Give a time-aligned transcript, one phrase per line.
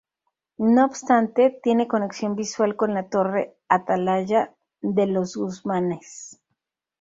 [0.57, 6.41] No obstante, tiene conexión visual con la Torre-atalaya de los Guzmanes.